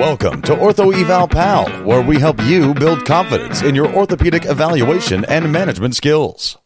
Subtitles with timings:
[0.00, 5.26] Welcome to Ortho Eval Pal, where we help you build confidence in your orthopedic evaluation
[5.26, 6.56] and management skills.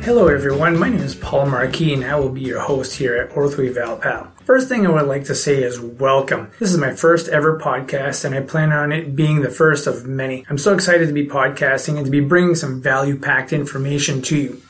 [0.00, 0.78] Hello, everyone.
[0.78, 3.98] My name is Paul Marquis, and I will be your host here at Ortho Eval
[3.98, 4.32] Pal.
[4.46, 6.50] First thing I would like to say is welcome.
[6.58, 10.06] This is my first ever podcast, and I plan on it being the first of
[10.06, 10.46] many.
[10.48, 14.38] I'm so excited to be podcasting and to be bringing some value packed information to
[14.38, 14.62] you.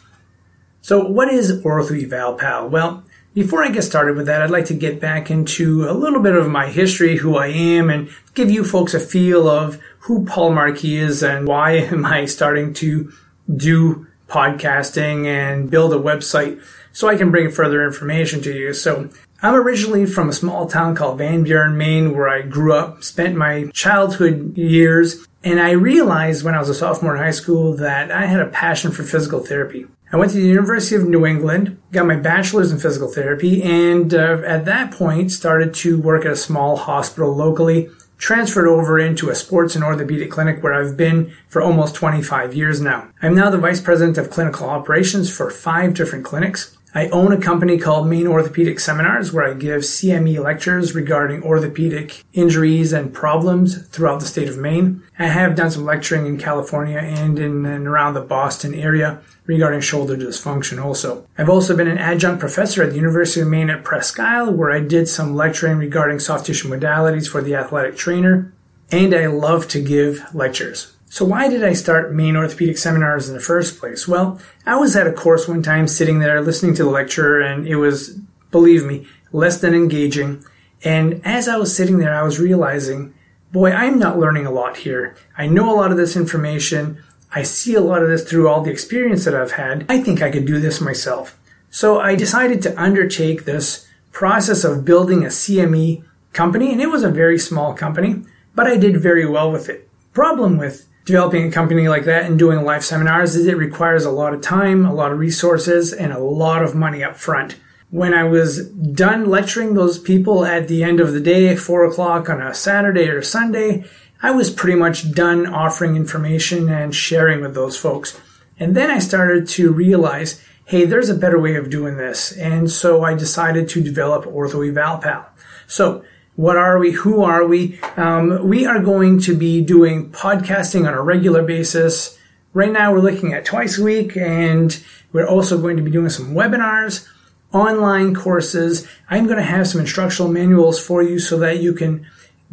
[0.82, 2.68] So, what is Ortho Eval Pal?
[2.68, 3.04] Well,
[3.36, 6.34] before I get started with that, I'd like to get back into a little bit
[6.34, 10.54] of my history, who I am, and give you folks a feel of who Paul
[10.54, 13.12] Marquis is and why am I starting to
[13.54, 16.62] do podcasting and build a website
[16.94, 18.72] so I can bring further information to you.
[18.72, 19.10] So
[19.42, 23.36] I'm originally from a small town called Van Buren, Maine, where I grew up, spent
[23.36, 28.10] my childhood years, and I realized when I was a sophomore in high school that
[28.10, 29.86] I had a passion for physical therapy.
[30.12, 34.14] I went to the University of New England, got my bachelor's in physical therapy, and
[34.14, 37.90] uh, at that point started to work at a small hospital locally.
[38.18, 42.80] Transferred over into a sports and orthopedic clinic where I've been for almost 25 years
[42.80, 43.08] now.
[43.20, 46.75] I'm now the vice president of clinical operations for five different clinics.
[46.96, 52.24] I own a company called Maine Orthopedic Seminars where I give CME lectures regarding orthopedic
[52.32, 55.02] injuries and problems throughout the state of Maine.
[55.18, 59.82] I have done some lecturing in California and in and around the Boston area regarding
[59.82, 61.26] shoulder dysfunction also.
[61.36, 64.70] I've also been an adjunct professor at the University of Maine at Presque Isle where
[64.70, 68.54] I did some lecturing regarding soft tissue modalities for the athletic trainer
[68.90, 70.95] and I love to give lectures.
[71.16, 74.06] So why did I start Maine Orthopedic Seminars in the first place?
[74.06, 77.66] Well, I was at a course one time sitting there listening to the lecture and
[77.66, 78.18] it was,
[78.50, 80.44] believe me, less than engaging.
[80.84, 83.14] And as I was sitting there, I was realizing,
[83.50, 85.16] boy, I'm not learning a lot here.
[85.38, 87.02] I know a lot of this information.
[87.32, 89.86] I see a lot of this through all the experience that I've had.
[89.88, 91.38] I think I could do this myself.
[91.70, 97.04] So I decided to undertake this process of building a CME company, and it was
[97.04, 98.22] a very small company,
[98.54, 99.88] but I did very well with it.
[100.12, 104.10] Problem with developing a company like that and doing live seminars is it requires a
[104.10, 107.56] lot of time, a lot of resources, and a lot of money up front.
[107.90, 112.28] When I was done lecturing those people at the end of the day, four o'clock
[112.28, 113.84] on a Saturday or Sunday,
[114.20, 118.20] I was pretty much done offering information and sharing with those folks.
[118.58, 122.32] And then I started to realize, hey, there's a better way of doing this.
[122.32, 125.30] And so I decided to develop Ortho Eval
[125.68, 126.04] So
[126.36, 126.92] what are we?
[126.92, 127.80] Who are we?
[127.96, 132.18] Um, we are going to be doing podcasting on a regular basis.
[132.52, 134.78] Right now, we're looking at twice a week, and
[135.12, 137.08] we're also going to be doing some webinars,
[137.52, 138.86] online courses.
[139.08, 142.06] I'm going to have some instructional manuals for you so that you can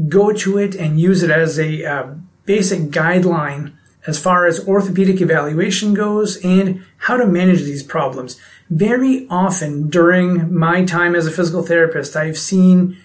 [0.08, 2.14] go to it and use it as a uh,
[2.46, 3.74] basic guideline
[4.08, 8.40] as far as orthopedic evaluation goes and how to manage these problems.
[8.70, 12.98] Very often during my time as a physical therapist, I've seen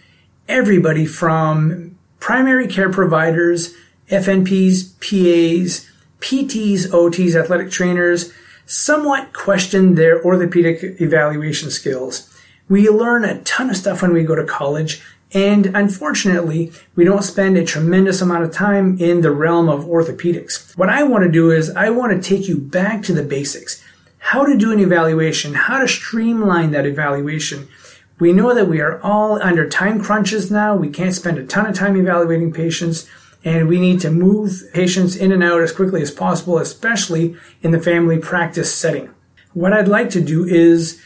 [0.48, 3.74] everybody from primary care providers,
[4.10, 5.88] FNPs, PAs,
[6.20, 8.32] PTs, OTs, athletic trainers,
[8.66, 12.34] somewhat question their orthopedic evaluation skills.
[12.68, 17.22] We learn a ton of stuff when we go to college, and unfortunately, we don't
[17.22, 20.76] spend a tremendous amount of time in the realm of orthopedics.
[20.76, 23.82] What I want to do is I want to take you back to the basics.
[24.18, 27.68] How to do an evaluation, how to streamline that evaluation,
[28.18, 30.74] we know that we are all under time crunches now.
[30.74, 33.08] We can't spend a ton of time evaluating patients
[33.44, 37.70] and we need to move patients in and out as quickly as possible, especially in
[37.70, 39.10] the family practice setting.
[39.54, 41.00] What I'd like to do is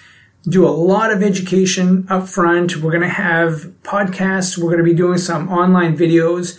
[0.49, 2.79] do a lot of education up front.
[2.79, 4.59] We're going to have podcasts.
[4.59, 6.59] We're going to be doing some online videos.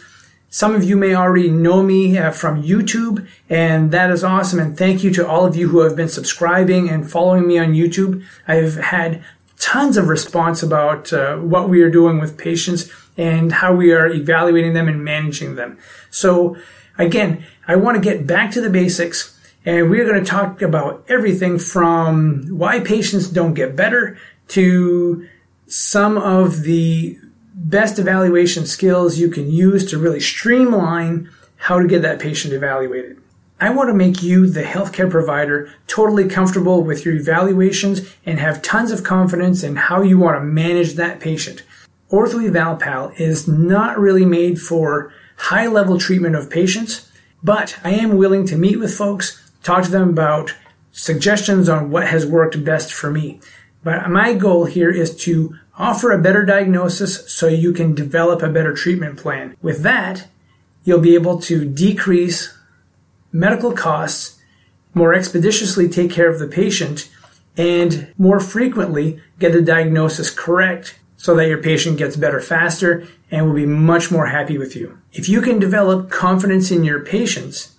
[0.49, 4.59] Some of you may already know me uh, from YouTube, and that is awesome.
[4.59, 7.73] And thank you to all of you who have been subscribing and following me on
[7.73, 8.23] YouTube.
[8.47, 9.23] I've had
[9.63, 14.07] tons of response about uh, what we are doing with patients and how we are
[14.07, 15.77] evaluating them and managing them.
[16.11, 16.57] So
[16.97, 21.05] again, I want to get back to the basics and we're going to talk about
[21.07, 24.17] everything from why patients don't get better
[24.49, 25.29] to
[25.65, 27.17] some of the
[27.55, 33.22] best evaluation skills you can use to really streamline how to get that patient evaluated.
[33.63, 38.61] I want to make you, the healthcare provider, totally comfortable with your evaluations and have
[38.61, 41.63] tons of confidence in how you want to manage that patient.
[42.11, 47.09] Ortho EvalPal is not really made for high level treatment of patients,
[47.41, 50.53] but I am willing to meet with folks, talk to them about
[50.91, 53.39] suggestions on what has worked best for me.
[53.81, 58.49] But my goal here is to offer a better diagnosis so you can develop a
[58.49, 59.55] better treatment plan.
[59.61, 60.27] With that,
[60.83, 62.53] you'll be able to decrease
[63.33, 64.39] medical costs,
[64.93, 67.09] more expeditiously take care of the patient,
[67.57, 73.45] and more frequently get the diagnosis correct so that your patient gets better faster and
[73.45, 74.97] will be much more happy with you.
[75.11, 77.75] If you can develop confidence in your patients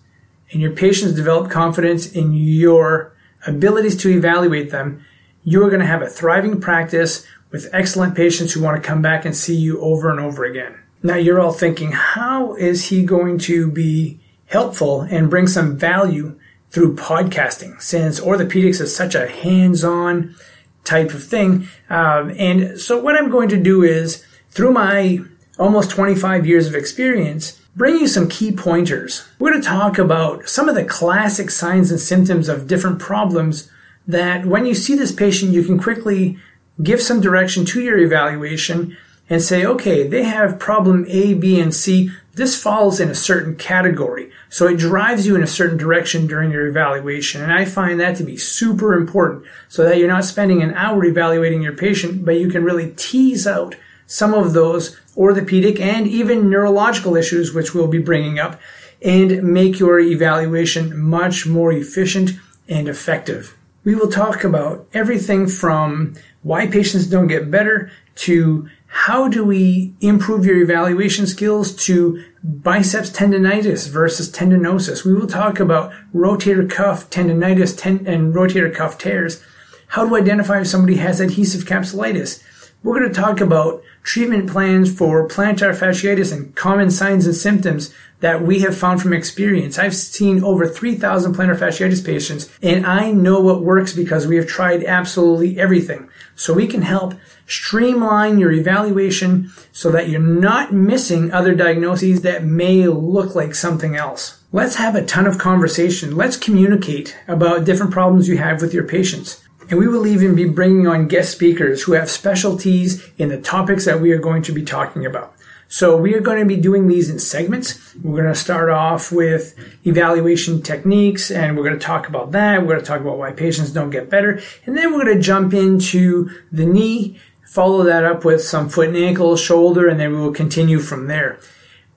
[0.50, 3.12] and your patients develop confidence in your
[3.46, 5.04] abilities to evaluate them,
[5.42, 9.24] you're going to have a thriving practice with excellent patients who want to come back
[9.24, 10.78] and see you over and over again.
[11.02, 16.38] Now you're all thinking, how is he going to be helpful and bring some value
[16.70, 20.34] through podcasting since orthopedics is such a hands-on
[20.82, 21.68] type of thing.
[21.88, 25.20] Um, and so what I'm going to do is through my
[25.58, 29.26] almost 25 years of experience, bring you some key pointers.
[29.38, 33.70] We're going to talk about some of the classic signs and symptoms of different problems
[34.06, 36.38] that when you see this patient, you can quickly
[36.82, 38.96] give some direction to your evaluation
[39.30, 42.10] and say, okay, they have problem A, B, and C.
[42.34, 44.30] This falls in a certain category.
[44.48, 47.42] So it drives you in a certain direction during your evaluation.
[47.42, 51.04] And I find that to be super important so that you're not spending an hour
[51.04, 53.76] evaluating your patient, but you can really tease out
[54.06, 58.60] some of those orthopedic and even neurological issues, which we'll be bringing up,
[59.00, 62.32] and make your evaluation much more efficient
[62.68, 63.56] and effective.
[63.84, 69.94] We will talk about everything from why patients don't get better to how do we
[70.00, 75.04] improve your evaluation skills to biceps tendonitis versus tendinosis?
[75.04, 79.42] We will talk about rotator cuff tendonitis ten- and rotator cuff tears.
[79.88, 82.42] How to identify if somebody has adhesive capsulitis.
[82.84, 87.94] We're going to talk about treatment plans for plantar fasciitis and common signs and symptoms
[88.20, 89.78] that we have found from experience.
[89.78, 94.46] I've seen over 3,000 plantar fasciitis patients and I know what works because we have
[94.46, 96.10] tried absolutely everything.
[96.36, 97.14] So we can help
[97.46, 103.96] streamline your evaluation so that you're not missing other diagnoses that may look like something
[103.96, 104.42] else.
[104.52, 106.16] Let's have a ton of conversation.
[106.16, 109.43] Let's communicate about different problems you have with your patients.
[109.70, 113.84] And we will even be bringing on guest speakers who have specialties in the topics
[113.86, 115.34] that we are going to be talking about.
[115.68, 117.94] So we are going to be doing these in segments.
[117.96, 122.60] We're going to start off with evaluation techniques and we're going to talk about that.
[122.60, 124.40] We're going to talk about why patients don't get better.
[124.66, 128.88] And then we're going to jump into the knee, follow that up with some foot
[128.88, 131.40] and ankle, shoulder, and then we will continue from there.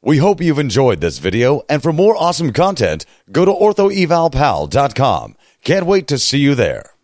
[0.05, 5.35] We hope you've enjoyed this video, and for more awesome content, go to orthoevalpal.com.
[5.63, 6.94] Can't wait to see you there.